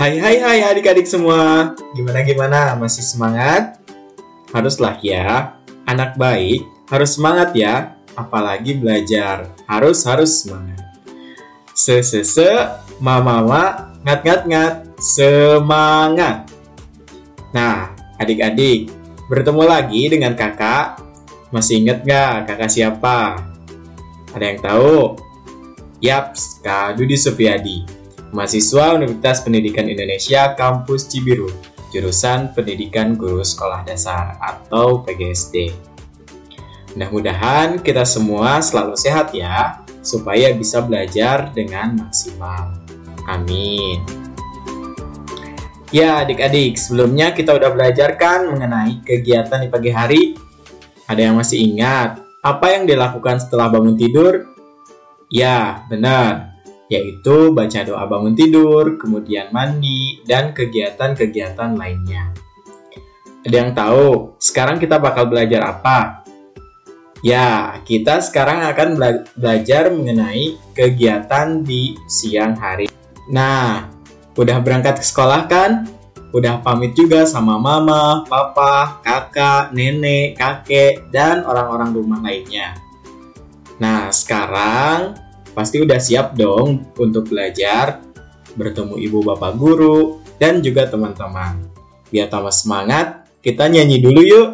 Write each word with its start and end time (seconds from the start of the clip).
Hai 0.00 0.16
hai 0.16 0.40
hai 0.40 0.58
adik-adik 0.64 1.04
semua. 1.04 1.76
Gimana 1.92 2.24
gimana? 2.24 2.72
Masih 2.80 3.04
semangat? 3.04 3.76
Haruslah 4.48 4.96
ya. 5.04 5.60
Anak 5.84 6.16
baik 6.16 6.64
harus 6.88 7.20
semangat 7.20 7.52
ya. 7.52 8.00
Apalagi 8.16 8.80
belajar. 8.80 9.52
Harus 9.68 10.08
harus 10.08 10.40
semangat. 10.40 10.80
Se 11.76 12.00
se 12.00 12.24
se 12.24 12.48
ma 12.96 13.20
ma 13.20 13.44
ma 13.44 13.92
ngat 14.08 14.24
ngat 14.24 14.42
ngat. 14.48 14.74
Semangat. 14.96 16.48
Nah 17.52 17.92
adik-adik 18.16 18.88
bertemu 19.28 19.68
lagi 19.68 20.08
dengan 20.08 20.32
kakak. 20.32 20.96
Masih 21.52 21.84
inget 21.84 22.08
gak 22.08 22.48
kakak 22.48 22.72
siapa? 22.72 23.49
Ada 24.34 24.44
yang 24.44 24.60
tahu? 24.62 25.18
Yaps, 26.00 26.64
Kak 26.64 26.96
Dudi 26.96 27.18
Supriyadi 27.18 28.00
mahasiswa 28.30 28.94
Universitas 28.94 29.42
Pendidikan 29.42 29.90
Indonesia 29.90 30.54
Kampus 30.54 31.10
Cibiru, 31.10 31.50
jurusan 31.90 32.54
Pendidikan 32.54 33.18
Guru 33.18 33.42
Sekolah 33.42 33.82
Dasar 33.82 34.38
atau 34.38 35.02
PGSD. 35.02 35.74
Mudah-mudahan 36.94 37.78
kita 37.82 38.02
semua 38.06 38.58
selalu 38.62 38.94
sehat 38.98 39.34
ya, 39.34 39.82
supaya 40.02 40.50
bisa 40.54 40.82
belajar 40.82 41.50
dengan 41.54 42.06
maksimal. 42.06 42.74
Amin. 43.30 44.02
Ya 45.90 46.22
adik-adik, 46.22 46.78
sebelumnya 46.78 47.34
kita 47.34 47.50
udah 47.50 47.74
belajar 47.74 48.14
kan 48.14 48.46
mengenai 48.46 49.02
kegiatan 49.02 49.58
di 49.58 49.68
pagi 49.70 49.90
hari? 49.90 50.22
Ada 51.10 51.30
yang 51.30 51.34
masih 51.34 51.58
ingat 51.58 52.29
apa 52.40 52.66
yang 52.72 52.88
dilakukan 52.88 53.40
setelah 53.40 53.68
bangun 53.68 53.96
tidur? 53.96 54.48
Ya, 55.30 55.86
benar 55.86 56.50
yaitu 56.90 57.54
baca 57.54 57.80
doa 57.86 58.02
bangun 58.10 58.34
tidur, 58.34 58.98
kemudian 58.98 59.54
mandi, 59.54 60.18
dan 60.26 60.50
kegiatan-kegiatan 60.50 61.78
lainnya. 61.78 62.34
Ada 63.46 63.56
yang 63.56 63.72
tahu 63.72 64.34
sekarang 64.42 64.82
kita 64.82 64.98
bakal 64.98 65.30
belajar 65.30 65.70
apa? 65.70 66.26
Ya, 67.22 67.78
kita 67.86 68.18
sekarang 68.26 68.66
akan 68.74 68.98
bela 68.98 69.10
belajar 69.38 69.88
mengenai 69.94 70.58
kegiatan 70.74 71.62
di 71.62 71.94
siang 72.10 72.58
hari. 72.58 72.90
Nah, 73.30 73.86
udah 74.34 74.58
berangkat 74.58 74.98
ke 74.98 75.04
sekolah 75.06 75.46
kan? 75.46 75.86
Udah 76.30 76.62
pamit 76.62 76.94
juga 76.94 77.26
sama 77.26 77.58
mama, 77.58 78.22
papa, 78.26 79.02
kakak, 79.02 79.74
nenek, 79.74 80.38
kakek, 80.38 81.10
dan 81.10 81.42
orang-orang 81.42 81.90
rumah 81.90 82.22
lainnya. 82.22 82.78
Nah, 83.82 84.12
sekarang 84.14 85.18
Pasti 85.50 85.82
udah 85.82 85.98
siap 85.98 86.38
dong 86.38 86.94
untuk 86.94 87.26
belajar, 87.26 87.98
bertemu 88.54 88.94
ibu 89.02 89.18
bapak 89.26 89.58
guru, 89.58 90.22
dan 90.38 90.62
juga 90.62 90.86
teman-teman. 90.86 91.58
Biar 92.10 92.30
tambah 92.30 92.54
semangat, 92.54 93.26
kita 93.42 93.66
nyanyi 93.66 93.98
dulu 93.98 94.20
yuk. 94.22 94.48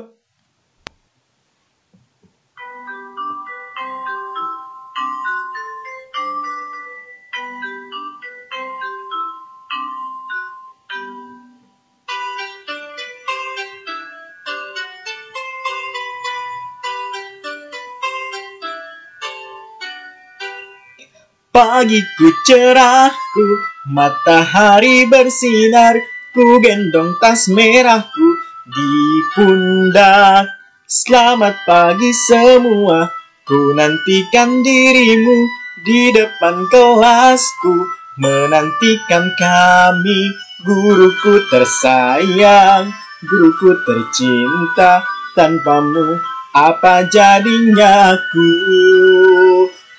Pagiku 21.57 22.29
cerahku, 22.45 23.49
matahari 23.89 25.09
bersinar, 25.09 25.97
ku 26.37 26.61
gendong 26.61 27.17
tas 27.17 27.49
merahku 27.49 28.29
di 28.69 28.93
pundak. 29.33 30.53
Selamat 30.85 31.57
pagi 31.65 32.13
semua, 32.29 33.09
ku 33.49 33.73
nantikan 33.73 34.61
dirimu 34.61 35.39
di 35.81 36.13
depan 36.13 36.69
kelasku, 36.69 37.89
menantikan 38.21 39.25
kami, 39.41 40.37
guruku 40.61 41.41
tersayang, 41.49 42.93
guruku 43.25 43.73
tercinta, 43.89 45.01
tanpamu 45.33 46.21
apa 46.53 47.09
jadinya 47.09 48.13
aku? 48.13 48.53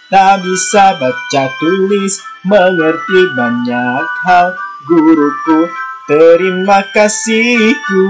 Tak 0.08 0.40
bisa 0.40 0.96
baca 0.96 1.44
tulis, 1.60 2.24
mengerti 2.48 3.28
banyak 3.36 4.08
hal 4.24 4.56
Guruku, 4.88 5.68
terima 6.08 6.80
kasihku 6.96 8.08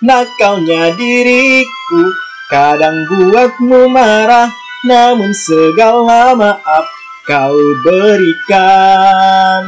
Nakalnya 0.00 0.96
diriku, 0.96 2.08
kadang 2.48 3.04
buatmu 3.04 3.84
marah 3.92 4.48
Namun 4.88 5.36
segala 5.36 6.32
maaf 6.32 6.88
kau 7.28 7.60
berikan 7.84 9.60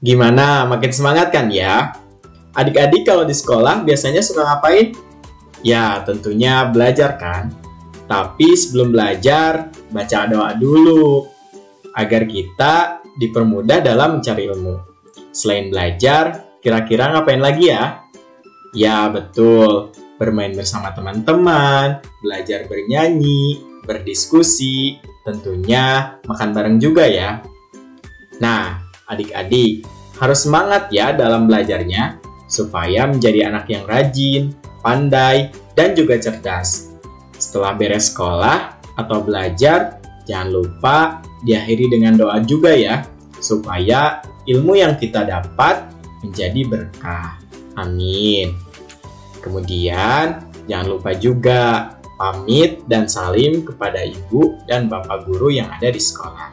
Gimana, 0.00 0.64
makin 0.64 0.92
semangat 0.96 1.28
kan 1.28 1.52
ya? 1.52 1.92
Adik-adik 2.56 3.04
kalau 3.04 3.28
di 3.28 3.36
sekolah 3.36 3.84
biasanya 3.84 4.24
suka 4.24 4.48
ngapain? 4.48 4.96
Ya, 5.60 6.00
tentunya 6.08 6.64
belajar 6.72 7.20
kan? 7.20 7.63
Tapi 8.04 8.48
sebelum 8.52 8.92
belajar, 8.92 9.72
baca 9.88 10.18
doa 10.28 10.52
dulu 10.56 11.24
agar 11.94 12.26
kita 12.28 13.04
dipermudah 13.16 13.80
dalam 13.80 14.20
mencari 14.20 14.50
ilmu. 14.50 14.76
Selain 15.30 15.70
belajar, 15.70 16.58
kira-kira 16.60 17.10
ngapain 17.14 17.40
lagi 17.40 17.70
ya? 17.70 18.04
Ya, 18.74 19.06
betul. 19.08 19.94
Bermain 20.18 20.54
bersama 20.54 20.94
teman-teman, 20.94 22.02
belajar 22.22 22.66
bernyanyi, 22.70 23.62
berdiskusi, 23.86 24.98
tentunya 25.26 26.18
makan 26.26 26.50
bareng 26.54 26.78
juga 26.78 27.06
ya. 27.06 27.42
Nah, 28.38 28.82
adik-adik, 29.10 29.86
harus 30.18 30.46
semangat 30.46 30.90
ya 30.90 31.14
dalam 31.14 31.50
belajarnya 31.50 32.22
supaya 32.46 33.10
menjadi 33.10 33.50
anak 33.50 33.66
yang 33.70 33.84
rajin, 33.86 34.54
pandai, 34.82 35.50
dan 35.74 35.98
juga 35.98 36.18
cerdas. 36.18 36.93
Setelah 37.36 37.72
beres 37.76 38.14
sekolah 38.14 38.78
atau 38.94 39.22
belajar, 39.22 40.00
jangan 40.24 40.48
lupa 40.50 40.96
diakhiri 41.44 41.92
dengan 41.92 42.16
doa 42.16 42.40
juga 42.40 42.72
ya, 42.72 43.04
supaya 43.38 44.24
ilmu 44.48 44.78
yang 44.78 44.96
kita 44.96 45.26
dapat 45.28 45.88
menjadi 46.24 46.60
berkah. 46.64 47.36
Amin. 47.76 48.56
Kemudian, 49.44 50.40
jangan 50.64 50.86
lupa 50.88 51.12
juga 51.12 51.94
pamit 52.16 52.86
dan 52.88 53.10
salim 53.10 53.66
kepada 53.66 54.00
ibu 54.00 54.56
dan 54.64 54.86
bapak 54.88 55.26
guru 55.28 55.52
yang 55.52 55.68
ada 55.68 55.90
di 55.90 56.00
sekolah. 56.00 56.48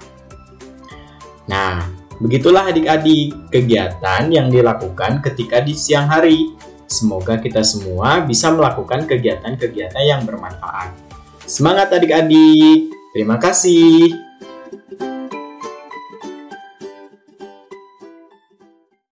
Nah, 1.48 1.86
begitulah 2.20 2.70
adik-adik 2.74 3.54
kegiatan 3.54 4.28
yang 4.28 4.52
dilakukan 4.52 5.24
ketika 5.24 5.62
di 5.64 5.78
siang 5.78 6.10
hari 6.10 6.52
Semoga 6.92 7.40
kita 7.40 7.64
semua 7.64 8.20
bisa 8.28 8.52
melakukan 8.52 9.08
kegiatan-kegiatan 9.08 10.04
yang 10.04 10.28
bermanfaat. 10.28 10.92
Semangat 11.48 11.96
adik-adik! 11.96 12.92
Terima 13.16 13.40
kasih. 13.40 14.31